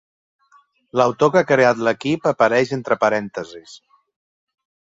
L'autor 0.99 1.31
que 1.35 1.41
ha 1.43 1.47
creat 1.51 1.83
l'equip 1.89 2.27
apareix 2.33 2.73
entre 2.79 3.01
parèntesis. 3.07 3.77